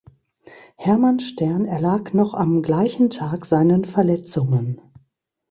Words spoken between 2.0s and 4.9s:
noch am gleichen Tag seinen Verletzungen.